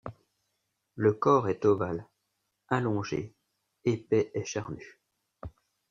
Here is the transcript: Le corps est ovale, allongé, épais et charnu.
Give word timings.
Le 0.95 1.13
corps 1.13 1.47
est 1.47 1.63
ovale, 1.63 2.07
allongé, 2.69 3.35
épais 3.85 4.31
et 4.33 4.43
charnu. 4.45 4.99